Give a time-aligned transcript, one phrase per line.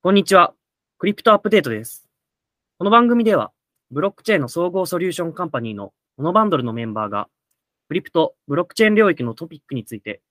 [0.00, 0.54] こんにちは。
[0.98, 2.08] クリプトアップデートです。
[2.78, 3.50] この番組では、
[3.90, 7.28] ブロックチェーンの総合ソリューションカンパニーのモノバンドルのメンバーが、
[7.88, 10.22] クリプト、ブロックチェーン領域のトピックについて、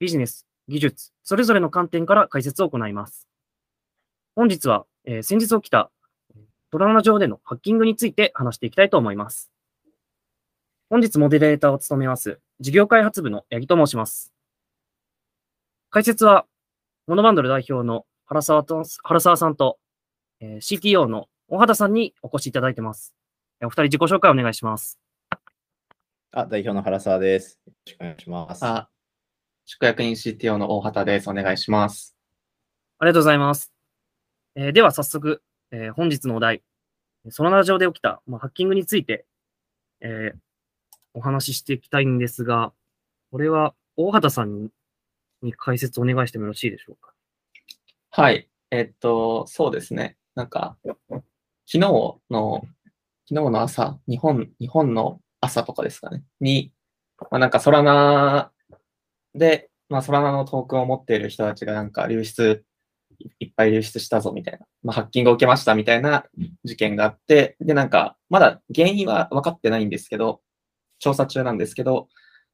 [0.00, 3.28] ビジネス、技術、それぞれの観点から解説を行います。
[4.34, 5.92] 本日は、えー先日起きた
[6.72, 9.48] トラナ上でのハッキングについて話していきたいと思います。
[10.90, 14.32] 本日モデレーターを務めます、事業開発部の八木と申します。
[15.90, 16.46] 解説は、
[17.06, 19.78] モノバンドル代表の原沢と原沢さんと、
[20.40, 23.14] えー CTO の大畑さんにお越しいただいてます。
[23.60, 24.98] えーお二人自己紹介お願いします。
[26.32, 27.60] あ、代表の原沢です。
[27.66, 28.64] よろしくお願いします。
[28.64, 28.88] あ、
[29.66, 31.28] 宿役員 CTO の大畑です。
[31.30, 32.16] お願いします。
[32.98, 33.72] ありがとうございます。
[34.56, 36.62] えーでは早速、えー本日のお題、
[37.30, 39.26] ソラナ上で起きた、まあ、ハッキングについて、
[40.00, 40.38] えー
[41.16, 42.72] お話ししていきたいんですが、
[43.30, 44.70] これは大畑さんに
[45.42, 47.13] に解説お願いしてもよろしいでしょうか？
[48.16, 48.48] はい。
[48.70, 50.16] えっと、そうですね。
[50.36, 50.76] なんか、
[51.10, 51.22] 昨
[51.66, 52.62] 日の、昨
[53.28, 56.22] 日の朝、日本、日本の朝とかですかね。
[56.40, 56.72] に、
[57.18, 58.52] まあ、なんか、ソラナ
[59.34, 62.64] で、まあ、ソラナのトークンを持っている人たちがなんか流出、
[63.40, 66.24] いっぱい流出したぞみたいな、まあ、ハッキングを受けましたみたいな
[66.62, 70.40] 事件があって、で、なんか、まだ原因は分かってないんですけど、
[71.00, 72.06] 調査中なんですけど、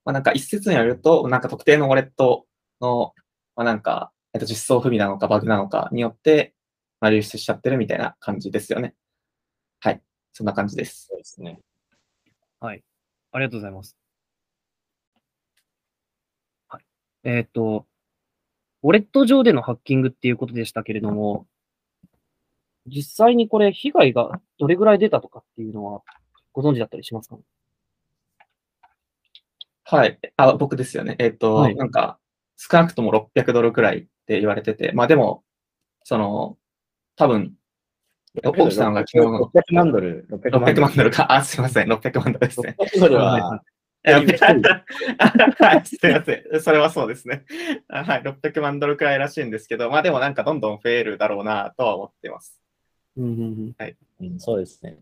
[0.06, 2.46] まあ、なんか一説によると、なんか特定のウォレット
[2.80, 3.12] の、
[3.56, 6.54] まあ、なんか、えっと、実装不備なのかバグなのかによって、
[7.00, 8.94] まあ、流出しちゃってるみたいな感じですよね。
[9.80, 10.02] はい。
[10.32, 11.06] そんな感じです。
[11.08, 11.58] そうですね。
[12.60, 12.82] はい。
[13.32, 13.96] ありがとうございます。
[16.68, 16.84] はい。
[17.24, 17.86] えっ、と、
[18.82, 21.46] ウォレット上でのハッキングっていうことでしたけれども、
[22.86, 26.02] 実際にこれ、被害がどれぐらい出たとかっていうのは
[26.52, 27.38] ご存知だったりしますか？
[29.84, 30.18] はい。
[30.36, 31.16] あ、僕ですよね。
[31.18, 32.18] えっ、と、はいなんか、
[32.60, 35.42] 少なくとも600ドルくらいって言われてて、まあでも、
[36.04, 36.58] その、
[37.16, 37.54] 多分、
[38.34, 40.26] 起きたのが昨日の600万ドル。
[40.30, 41.32] 600 600万ドルか。
[41.32, 41.90] あ、すいません。
[41.90, 42.76] 600万ドルですね。
[42.78, 43.62] 600ドルは、
[44.04, 44.10] い
[45.86, 46.60] すみません。
[46.60, 47.46] それはそうですね。
[47.88, 52.60] あはい、600万ドルくらいらしいんですけど、まあでもなんかどんどん増えるだろうなとは思ってます。
[53.16, 53.74] うんうんうん
[54.20, 54.98] うんそうですね。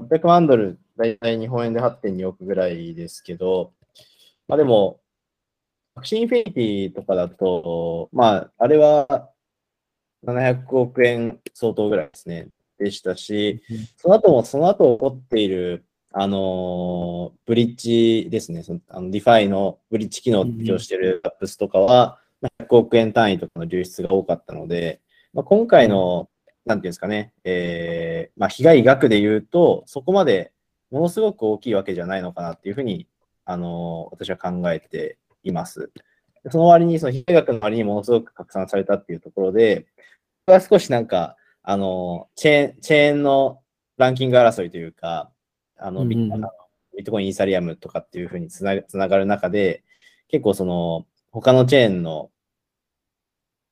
[0.00, 3.72] 600万ドル、だいたい日本円で8.2億ぐらいですけど、
[4.46, 5.00] まあでも、
[5.96, 9.30] Axie Infinity とかだと、まあ、あれは
[10.26, 12.48] 700億円相当ぐらいですね。
[12.78, 13.62] でしたし、
[13.96, 25.00] その後も、その後起こっている、あのーブリッジですね、そのあの DeFi のブリッジ機能を提供している apps とかは、まあ100億円単位とかの流出が多かったので、
[25.32, 26.28] まあ、今回の、
[26.66, 30.52] なんていうんですかね、えーまあ、被害額で言うと、そこまで
[30.90, 33.06] ものすごく大きいわけじゃないのかなっていうふうに、
[33.46, 35.16] あのー私は考えて
[35.48, 35.90] います。
[36.44, 39.86] でその割に、その被害額の割にものすごく拡散されたっていうところで、
[40.46, 43.60] これは少しなんか、あのーチェーン、チェーンの
[43.96, 45.30] ランキング争いというか、
[45.76, 46.30] あの、ビッ
[47.04, 48.76] トコイン、イーサリアムとかっていうふうにつな
[49.08, 49.82] がる中で、
[50.28, 52.30] 結構その、他のチェーンの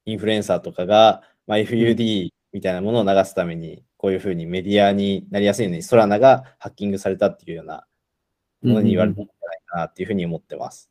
[0.04, 7.86] インフルエンサーとかが、まあ、FUD みたいなものを流すために、こういうふうにメディアになりやすいように、ソラナがハッキングされたっていうような
[8.62, 10.90] ものに言われたんじゃないかなっていうふうに思ってます。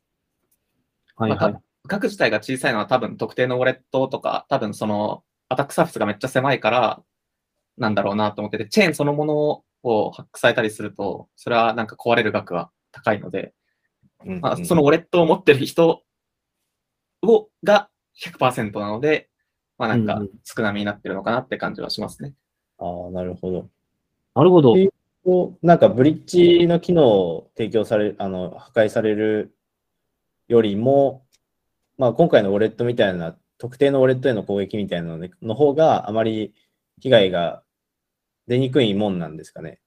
[1.16, 1.52] はいはい。
[1.52, 7.02] まあ額自体が小さいのは多分特定のウォレットとか、多分そのアタックサーフェスがめっちゃ狭いから、
[7.76, 13.52] なんだろうなと思ってて、チェーンそのものをハックされたりすると、それはなんか壊れる額は高いので、
[14.24, 16.02] うんまあ、そのウォレットを持ってる人
[17.22, 19.28] をが100%なので、
[19.76, 22.32] まあなんかうんうん少なめになってるのかなって感じはしますね。
[22.78, 23.68] ああ、なるほど。
[24.34, 24.74] なるほど。
[24.74, 24.90] で
[25.24, 29.54] こうなんかブリッジの機能を提供され、あの、破壊される
[30.48, 31.24] よりも、
[31.98, 36.52] まあ今回のウォレットみたいな、特定のウォレットへの攻撃みたいなのねの方があまり
[37.00, 37.62] 被害が
[38.48, 39.80] 出にくいもんなんですかね。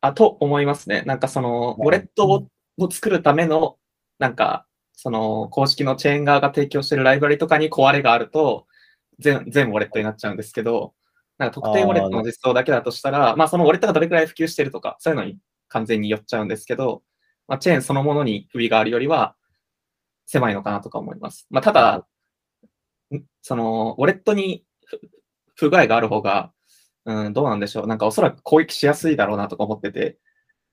[0.00, 1.02] あ、と思いますね。
[1.06, 2.48] なんかその、ウォレットを
[2.78, 3.76] を作るための、
[4.18, 8.66] なんか、その公式のチェーン側が提供してるライブラリとかに壊れがあると、
[9.18, 10.94] 全全ウォレットになっちゃうんですけど、
[11.38, 15.38] なんか特定ウォレットの実装だけだとしたら、まあそのウォレットがどれくらい普及してるとか、そういうのに
[15.68, 17.02] 完全に寄っちゃうんですけど、
[17.48, 19.34] まあ、チェーンそのものに不備があるよりは
[20.26, 21.46] 狭いのかなとか思います。
[21.50, 22.06] まあただ、
[23.14, 25.00] んその、ウォレットに不
[25.54, 26.52] 不具合がある方が、
[27.04, 27.86] うん、どうなんでしょう。
[27.86, 30.18] なんかおそらく攻撃しやすいだろうなとか思ってて、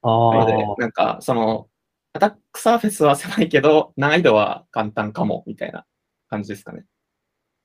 [0.01, 1.67] あなのであ、なんか、その、
[2.13, 5.85] アタックサーフェスは狭いけど、難易度は簡単かも、みたいな
[6.29, 6.85] 感じですかね。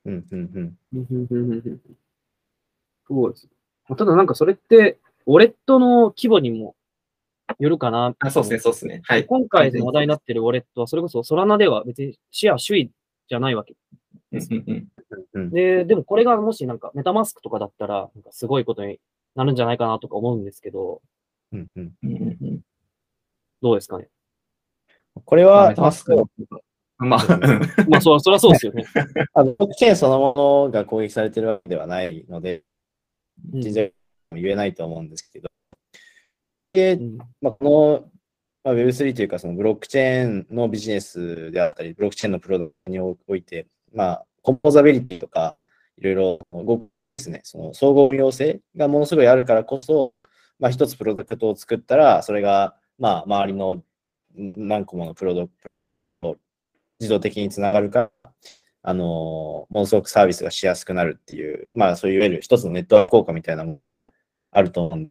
[0.05, 0.79] うん、うん、うん。
[0.95, 1.81] うんうんうんうんうん
[3.07, 3.49] そうです。
[3.87, 6.75] ただなんかそれって、ウォレットの規模にも
[7.59, 8.15] よるかな。
[8.19, 9.03] あそうですね、そうですね。
[9.05, 9.27] はい。
[9.27, 12.91] 今回の話題になってるウォレットは、それこそソラナでは別にシェア首位
[13.29, 13.75] じゃないわけ。
[14.33, 14.89] うんうんうん
[15.35, 18.99] うんで、でもこれがもしなんかメタマスクとかだったら、なんかすごいことに
[19.35, 21.03] なるんじゃないかなとか思うんですけど、
[21.53, 22.61] うんうんうんうんうん
[23.63, 24.09] どうですかね？
[25.25, 26.17] これまあはマスク
[26.99, 28.85] まあ、う んまあ、そそりゃそうですよね。
[29.35, 30.35] あのブロックチェーンそのも
[30.67, 32.63] のが攻撃されてるわけではないので、
[33.53, 33.93] うん実際
[34.33, 35.49] 言えないと思うんですけど、
[36.75, 37.19] でうん。
[37.41, 38.11] まあ、この、
[38.65, 45.57] まあ、Web3 というか、そのブロックチェーンのビジネスであったり、ブロックチェーンのプロダクトにおいて、まあ、コンポーザビリティとか、
[45.97, 46.39] いろいろ
[47.17, 50.13] ですね、その総合運用性がものすごいあるからこそ、
[50.59, 53.85] まあ、一つプロダクトを作ったら、それが、まあ、周りのん
[54.57, 55.51] 何個ものプロダク
[56.21, 56.39] トと
[56.99, 58.33] 自動的につながるから、
[58.87, 63.81] あのものすごくサービスがしやすくなるっていう、まあ、そういういわゆる一つのネットワーク効果みたいなのも
[64.51, 65.11] あると思うん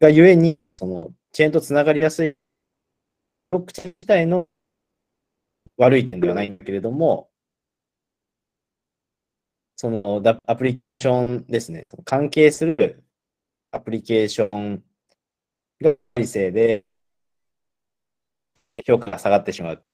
[0.00, 2.36] がゆえに、そのチェーンとつながりやすい
[3.50, 4.48] ブロックチェーン自体の
[5.76, 7.28] 悪い点ではないんだけれども、
[9.76, 13.02] そのアプリケーションですね、関係する
[13.72, 14.84] アプリケーション
[15.80, 16.84] が理性で
[18.86, 19.84] 評価が下がってしまう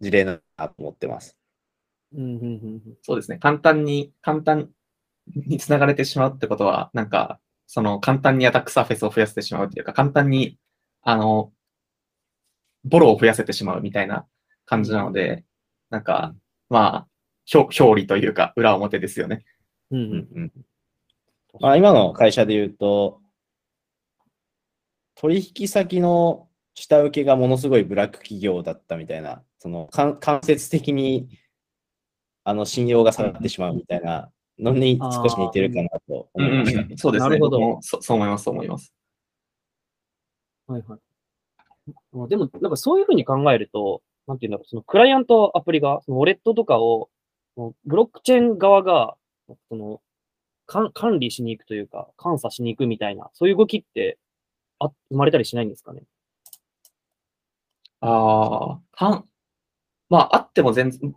[0.00, 1.36] 事例なだなと思ってます。
[2.12, 2.46] うんうんう
[2.90, 3.38] んそうですね。
[3.38, 4.70] 簡単に、簡単
[5.34, 10.58] につながれてしまうってことは、なんか、その簡単にアタックサーフェスを増やせてしまうっていうか、簡単に、
[11.02, 11.52] あの、
[12.84, 14.26] ボロを増やせてしまうみたいな
[14.64, 15.44] 感じなので、
[15.90, 16.34] なんか、
[16.68, 17.08] まあ、
[17.52, 19.44] 表表裏というか、裏表ですよね。
[19.90, 20.52] うんううんんうん
[21.60, 23.20] まあ、今の会社で言うと、
[25.14, 31.28] 取引先の下請けがものすごいブラック企業だったみたいな、その間間接的に
[32.44, 36.80] あの信用が下がってしまうみたいなのに少し似てるかなとうんうん思いました。
[36.82, 37.28] うん、そうですね。
[37.30, 38.92] なるほどそそう思います、そう思います。
[40.66, 41.00] はいはい。
[42.12, 47.10] まあでも、なんかそういうふうに考えると、なんていうんだろう、そのクライアントアプリが、そのウォレットとかを、
[47.84, 49.16] ブロックチェーン側が、
[49.68, 50.00] その、
[50.66, 54.18] か管理しに行くというか、監査しに行くみたいな、そういう動きって、
[54.80, 56.02] あ、生まれたりしないんですかね？
[58.00, 59.24] ああ、かん、
[60.08, 61.14] まあ、あっても全然、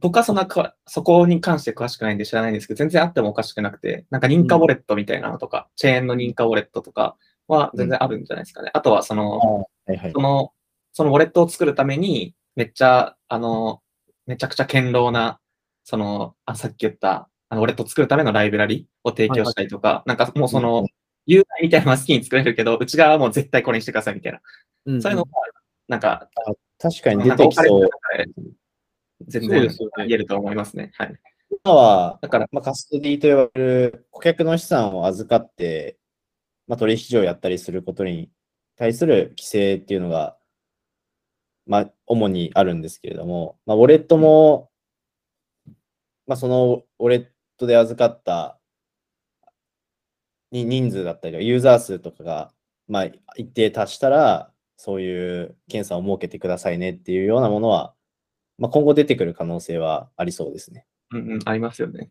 [0.00, 7.16] 僕はそんなか、そこに関して詳しくないんで知らないんですけど、全然あってもおかしくなくて、なんか認可ウォレットみたいなのとか、チェーンの認可ウォレットとか
[7.46, 8.70] は全然あるんじゃないですかね。
[8.72, 10.20] あとは、その、はいはいそ。
[10.20, 10.52] の、
[10.92, 13.82] そのウォレットを作るために、めっちゃ、あの、
[14.26, 15.40] めちゃくちゃ堅牢な、
[15.84, 20.86] その、あ、さっき言った、あの、ウォレットを作るためのライブラリを提供したりとか、なんかもうその、
[21.26, 24.40] ユーザーみたいなのは好きに作れるけど、内側はもう絶対これにしてくださいみたいな。
[24.86, 25.30] うんそういうのが、
[25.88, 26.28] なんか、
[26.78, 27.90] 確かに出てきそう。
[29.26, 30.92] 全然ですよね言えると思いますね。
[30.96, 31.14] はい。
[31.64, 35.98] 今は、だから、まあ、カストディと呼ばれる顧客の資産を預かって、
[36.66, 38.30] まあ、取引所をやったりすることに
[38.76, 40.36] 対する規制っていうのが、
[41.66, 44.70] まあ、主にあるんですけれども、まあ、ウォレットも、
[46.26, 47.26] まあ、そのウォレッ
[47.56, 48.58] トで預かった
[50.50, 52.52] に人数だったりユーザー数とかが、
[52.88, 53.04] まあ、
[53.36, 57.94] 一定達したら、そういう検査を設けてくださいねっていうようなものは、
[58.58, 60.86] まあ、今後出てくる可能性はありそうですね。
[61.10, 62.10] うんうん、ありますよね。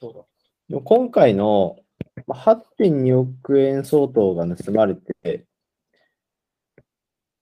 [0.00, 0.20] そうだ。
[0.68, 1.76] でも今回の
[2.26, 5.46] まあ8.2億円相当が盗まれて、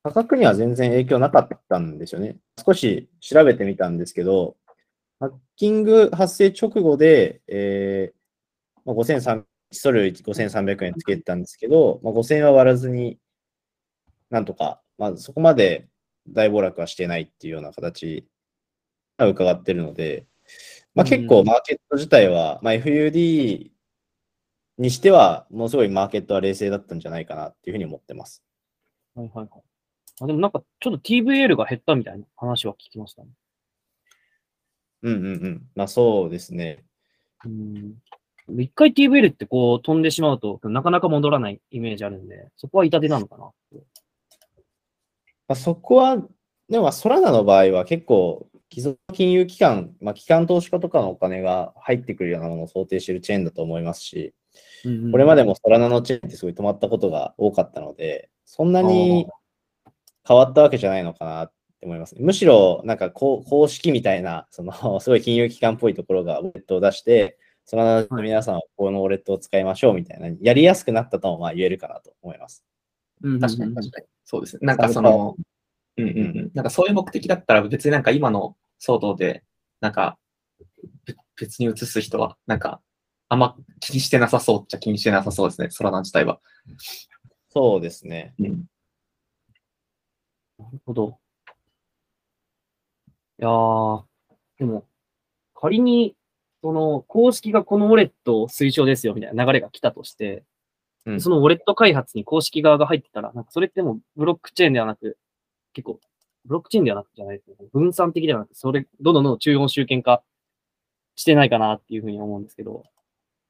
[0.03, 2.37] 価格には全然影響なかったんですよね。
[2.65, 4.57] 少し調べてみたんですけど、
[5.21, 13.19] ハッキング発生直後で、えーまあ、5300 1ドル5300円つけてたんですけど、まあ、5000円は割らずに、
[14.31, 15.89] なんとか、まあ、そこまで
[16.29, 18.27] 大暴落はしてないっていうような形
[19.19, 20.27] が伺ってるので、
[20.95, 23.71] まあ、結構マーケット自体は、まあ、FUD
[24.79, 28.43] にしては、ものすごいマーケットは冷静だったんじゃないかなっていうふうに思ってます。
[29.15, 29.63] はいはいはい。
[30.21, 33.29] あでもなんか、ちょっと TVL が減ったみたいな話は聞きましたね。
[35.03, 35.63] うんうんうん。
[35.75, 36.85] まあそうですね。
[37.45, 37.95] うん。
[38.61, 43.51] 一回 TVL ってこう飛んでしまうと、なかなか戻らないイメージあるんで、そこは痛手なのかな。
[45.53, 46.17] まあ、そこは、
[46.71, 54.33] でも、ソラナの場合は結構、既存金融機関、まあ、機関投資家とかのお金が入ってくるようなものを想定しているチェーンだと思いますし、
[55.11, 59.27] これまでもソラナのチェーンってすごい止まったことが多かったので、そんなに
[60.27, 62.17] 変わったわけじゃないのかなって思います。
[62.19, 72.65] むしろ、なんか公式みたいな、その すごい金融機関っぽいところがウォレットを出して、ソラナの皆さんはこのウォレットを使いましょうみたいな、やりやすくなったともまあ言えるかなと思います。
[73.23, 74.07] うん確かに確かに。
[74.25, 74.61] そうですね。
[74.63, 75.37] なんかその、
[75.97, 76.51] うんうんうん。
[76.55, 79.45] なんかそういう目的だったら別になんか今の騒動で、
[79.81, 80.19] なんか
[81.05, 82.81] べ別に移す人は、なんか
[83.29, 85.71] あんま気にしてなさそうっちゃ気にしてなさそうですね。
[85.71, 86.41] ソラナ自体は。
[87.51, 88.35] そうですね。
[88.39, 88.65] うん。
[90.59, 91.19] なるほど。
[93.43, 94.05] やー、
[94.59, 94.87] でも、
[95.55, 96.15] 仮に、
[96.63, 100.45] その、公式がこのウォレットを推奨ですよみたいな流れが来たとして、
[101.07, 101.21] うん。
[101.21, 105.19] そのウォレット開発に公式側が入ってたら、なんかそれってもうブロックチェーンではなく、
[105.73, 106.01] 結構、
[106.45, 110.23] ブロックチェーンではなくじゃないですけど、分散的ではなく、それ、どんどんどん中央集権化
[111.17, 112.85] してないかなっていうふうに思うんですけど。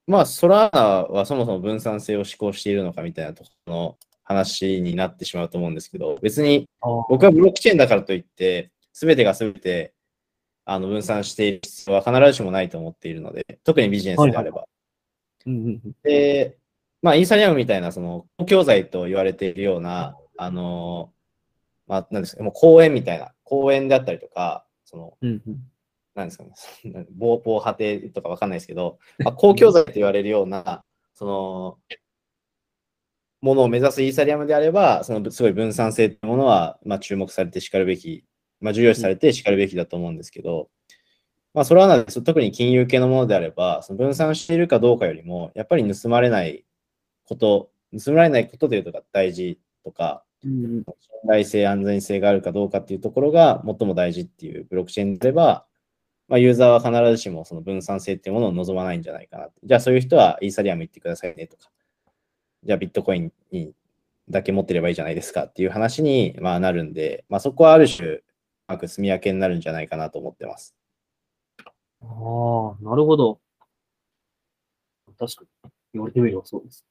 [0.07, 6.69] まあ、ソラーナはそもそも分散性を施行しているのかみたいなところの話になってしまうと思うんですけど、別に
[7.09, 9.95] 僕はブロックチェーンだからといって、すべてがすべて
[10.65, 14.67] あの分散している必要は必ずしもないと思っているので、特にビジネスであれば。
[15.47, 15.93] うんうんうん。
[16.03, 16.59] で、
[17.03, 21.13] まあ、イーサリアムみたいな、その、公共財と言われているような、あの、
[21.89, 25.59] まあ、なんですか、もう公園みたいな、公園であったりとか、その、うんうん。
[26.15, 31.79] なんですかね、そんな防防波堤とかわかんないですけど、まあ、公共財と言われるような、その、
[33.41, 38.25] ものを目指すイーサリアムであれば、そのすごい分散性というものは、まあ、注目されてしかるべき、
[38.61, 40.71] まあ、重要視されてしかるべきだと思うんですけど、
[41.53, 46.65] まあ、それはな特に金融系のものであれば、その分散しているかどうかよりも、やっぱり盗まれない
[47.33, 50.85] こと、盗まれないことというのが大事とか、信
[51.27, 55.67] 頼性、安全性があるかどうかっていうところが最も大事っていうブロックチェーンであれば、
[56.29, 59.49] まあ、ユーザーは必ずしもその分散性っていうものを望まないんじゃないかな。
[59.63, 61.71] じゃあそういう人はイーサリアム行ってくださいねとか、
[62.65, 63.73] じゃあビットコインに
[64.29, 68.25] だけ持ってればいいじゃないですかっていう話にまあなるんで、まあ、そこはある種、う
[68.67, 70.75] まく住み分けになるんじゃないかなと思ってます。
[72.03, 72.09] ああ、
[72.83, 73.41] なるほど。
[75.19, 75.71] 確かに。
[75.95, 76.87] 言われてみればそうです。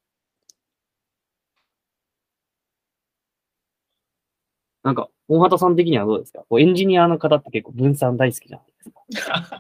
[4.84, 6.40] なんか、大畑さん的にはどうですか？
[6.50, 8.68] こうエンジニアの方って結構分散大好きじゃない
[9.12, 9.60] ですか。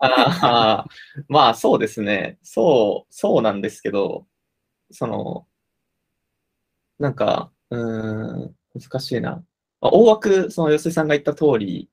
[0.00, 0.86] あ
[1.28, 2.38] まあそうですね。
[2.42, 4.26] そう、そうなんですけど、
[4.90, 5.46] その、
[6.98, 7.76] なんか、う
[8.46, 9.44] ん、難しいな。
[9.80, 11.88] まあ大枠、その吉井さんが言った通り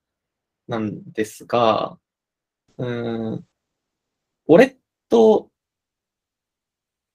[0.68, 2.00] なんですが、
[2.78, 4.76] うん、ウォレッ
[5.10, 5.52] ト、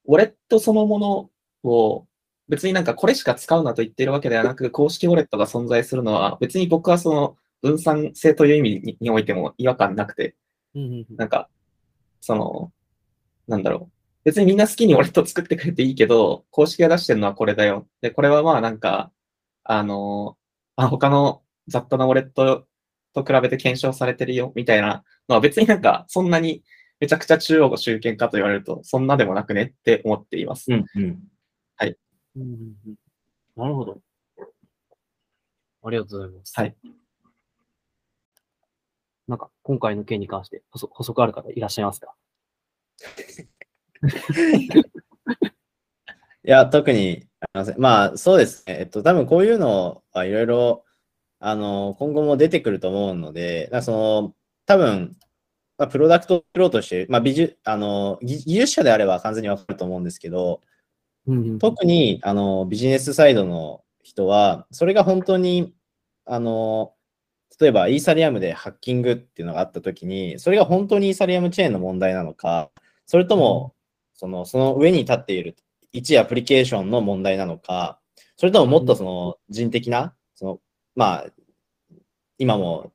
[0.05, 1.29] ウォレットそのもの
[1.63, 2.07] を
[2.47, 10.35] 別になんかこれしか使うなと言っているわけではなく、公式ウォレットが存在するのは、別に僕はその分散性という意味ににおいても違和感なくて、
[11.17, 11.49] なんか、
[12.21, 12.71] その、
[13.47, 13.91] なんだろう。
[14.23, 17.87] 別にみんな好きにウォレット作ってくれていいけど、公式が出してるのはこれだよ。
[18.01, 19.11] で、これはまあなんか、
[19.63, 20.37] あの、
[20.75, 22.67] あ他の雑多なウォレット
[23.13, 26.63] と比べて検証されてるよ、みたいなのは別になんか、そんなに
[26.99, 30.71] めちゃくちゃ中央集権かと言われると、そんなでもなくねって思っています。
[30.71, 31.19] んうん。
[32.35, 32.49] うんうん
[32.87, 32.95] うん
[33.55, 33.97] なるほど。
[35.83, 36.53] ありがとうございます。
[36.59, 36.75] はい。
[39.29, 42.13] なんか、今回の件に関して補足補足ある方いらっしゃいますか？
[46.43, 47.79] いや、特にありません。
[47.79, 48.77] まあ、そうですね。
[48.79, 50.85] えっと、多分こういうのはいろいろ、
[51.39, 55.17] あの、今後も出てくると思うので、だその、多分、
[55.77, 60.61] まあ、プロダクトを作ろうとして、まあ、美術、あの、技技術者であれば完全にわかると思うんですけど、
[61.59, 65.73] 特に、あの、ビジネスサイドの人は、それが本当に、
[66.25, 66.93] あの、
[67.59, 72.69] 例えばイーサリアムでハッキングっていうのがあったときに、それが本当にイーサリアムチェーンの問題なのか、
[73.05, 73.73] それとも、
[74.13, 75.55] その、その上に立っている
[75.91, 77.99] 一アプリケーションの問題なのか、
[78.37, 80.59] それとももっとその人的な、その、
[80.95, 81.25] まあ、
[82.37, 82.91] 今も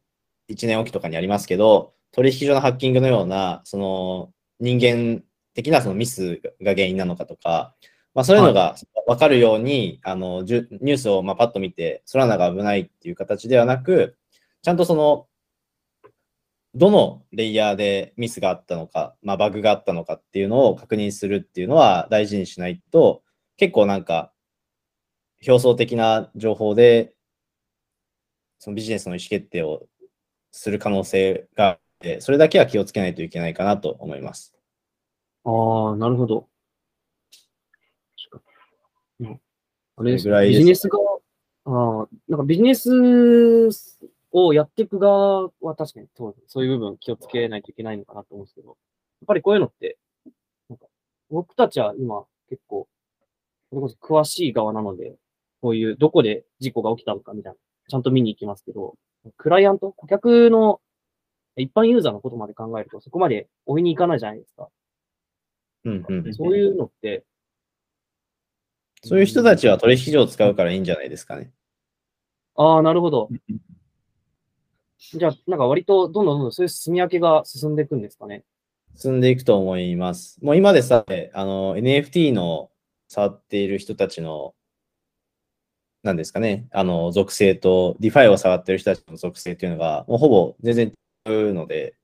[0.50, 5.22] 1年おきとかにありますけど、取引所のハッキングのような、その人間
[5.54, 7.74] 的なそのミスが原因なのかとか、
[8.14, 8.74] まあ、そういうのが
[9.06, 14.16] 分かるように、あのニュースをまあパッと見て、ソラナが危ないっていう形ではなく、
[14.62, 15.26] ちゃんとその、
[16.74, 23.22] どのレイヤーでミスがあったのか、まあ、バグがあったのかっていうのを確認するっていうのは大事にしないと、
[23.56, 24.32] 結構なんか、
[25.46, 27.14] 表層的な情報で、
[28.58, 29.86] そのビジネスの意思決定を
[30.52, 34.54] する可能性があって、それだけは気をつけないといけないかなと思います。
[35.44, 36.49] ああ、なるほど。
[39.20, 39.40] うん
[39.96, 40.98] あれですビジネスが、
[41.66, 42.90] ああ、なんかビジネス
[44.32, 48.76] をやっていく側は確かにそうそういう部分気をつけないといけないのかなと思うんですけど、やっ
[49.26, 49.98] ぱりこういうのって、
[50.70, 50.86] なんか
[51.28, 52.88] 僕たちは今結構、
[53.68, 55.16] それこそ詳しい側なので、
[55.60, 57.58] こういうどこで事故が起きたのかみたいな、
[57.88, 58.94] ちゃんと見に行きますけど、
[59.36, 60.80] クライアント、顧客の
[61.56, 64.68] 一般ユーザーのことまで考えると、そこまで追いに行かないじゃないですか。
[65.84, 66.34] うんうん。
[66.34, 67.24] そういうのって、
[69.02, 71.50] そういう人たちは取引所を使うからいいんじゃないですかね。
[72.54, 73.28] ああ、なるほど。
[74.98, 78.44] じゃあ、なんか割とどんどんどんどんそういう住み分けが進んでいくんですかね。
[78.96, 80.38] 進んでいくと思います。
[80.42, 82.70] もう今でさえ、あの、NFT の
[83.08, 84.54] 触っている人たちの、
[86.02, 90.92] なんですかね、あの、属性と、 DeFi を触ってる人たちの属性っていうのが、もうほぼ全然
[91.26, 91.94] 違うので、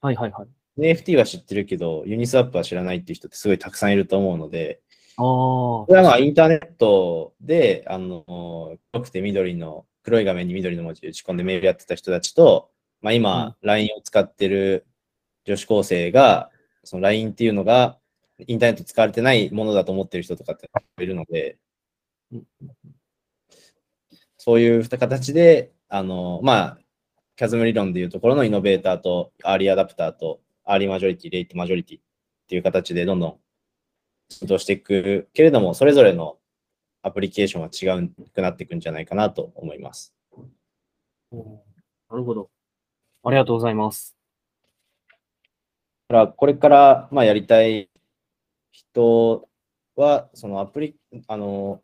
[0.00, 0.48] はいはいはい。
[0.80, 4.80] NFT は知ってるけど、 Uniswap は知らないっていう人ってすごいたくさんいると思うので。
[5.16, 14.86] これはまあインターネットで、あの、黒くて緑の、黒い画面に緑の文字打ち込んでメールやってた人たちと、まあ今、LINE を使ってる
[15.44, 16.50] 女子高生が、
[16.84, 17.98] その LINE っていうのが、
[18.46, 20.68] インターネット使われてないものだと思ってる人とかって
[21.02, 21.58] いるので
[22.32, 22.44] うん、
[24.38, 26.78] そういう形で、あの、まあ、
[27.36, 32.02] キャズム理論でいうところのイノベーターとアーリーアダプターとアーリーマジョリティ、レイトマジョリティっ
[32.48, 33.38] ていう形でどんどん
[34.28, 36.38] 浸透していくけれども、それぞれの
[37.02, 40.14] アプリケーションは違うくなっていくんじゃないかなと思います。
[41.32, 41.72] うん
[42.12, 42.50] なるほど。
[43.24, 44.14] ありがとうございます。
[46.08, 47.88] だから、これから、まあ、やりたい
[48.70, 49.48] 人
[49.96, 50.96] は、そのアプリ、
[51.28, 51.82] あの、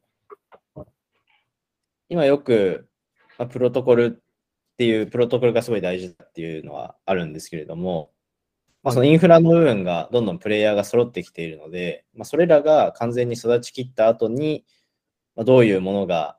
[2.11, 2.91] 今よく、
[3.39, 8.11] まあ、プロトコルっていう、プロトコルがすごい大事だっていうのはあるんですけれども、
[8.83, 14.65] まあ、そのインフラの部分がどんどんプレイヤーが揃ってきているので、まあ、それらが完全に育ちきった後に、
[15.35, 16.39] まあ、どういうものが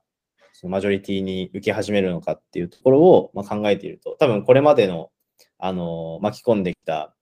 [0.60, 5.10] そのマジョリティに受け始めるのかっていうところをまあ考えていると、多分これまでの、
[5.58, 7.16] あの巻き込んできた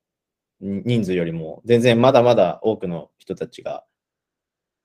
[0.59, 3.83] 人数よりも全然まだまだ多くの人たちが、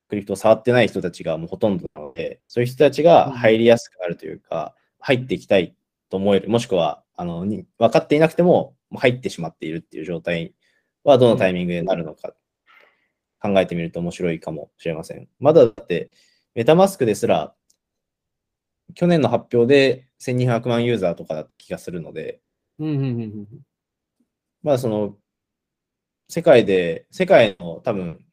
[0.08, 5.74] クリプトを触ってない人たちがもうほとんどなので、そういう人たちが入りやすくなるというか、入っていきたい
[6.10, 10.54] と思える、もしくはあのに分かっていなくても入ってしまっているっていう状態
[11.04, 12.34] はどのタイミングでなるのか
[13.40, 15.28] 考えてみると面白いかもしれません。
[15.40, 16.10] まだだって、
[16.54, 17.54] メタマスクですら、
[18.94, 22.40] 去年の発表で1200万ユーザーとかだった気がするので、
[24.62, 25.16] まあその、
[26.28, 28.24] 世界で、世界の多分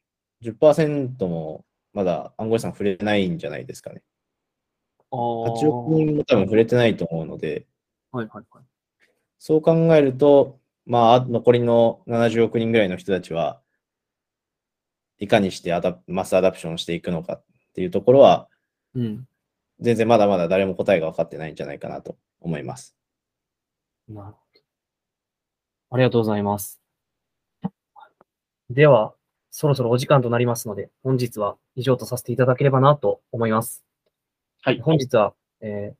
[0.42, 4.02] 10%もまだ暗号資産触れてないんじゃないですかね。
[5.10, 5.18] ああ。
[5.18, 7.66] 8億人も多分触れてないと思うので、
[8.12, 8.64] はいはいはい。
[9.38, 10.59] そう考えると、
[10.90, 13.60] まあ残りの70億人ぐらいの人たちは、
[15.20, 18.48] いかにしてアダ mass adoption していくのかっていうところは、
[18.96, 19.28] うん。
[19.78, 22.96] 全然まだまだ誰も答えが分かってないんじゃないかなと思います。
[24.08, 24.36] なるほど。
[25.92, 26.80] ありがとうございます。
[28.68, 29.14] では、
[29.52, 33.84] そろそろお時間となりますので、本日は以上とさせていただければなと思います。
[34.62, 34.80] はい。
[34.80, 35.96] 本日は、えー、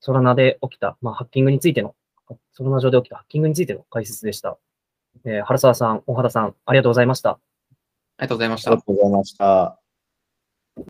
[0.00, 1.94] ソラナで起きた、まあ、ハッキングについての、
[2.52, 4.58] ソラナ上で起きたハッキングについての解説でした。
[5.24, 7.30] えー、原沢さん、大原さん、ありがとうございました。
[7.30, 7.38] あ
[8.20, 8.82] りがとうございましたありが。
[8.82, 9.83] とうございました。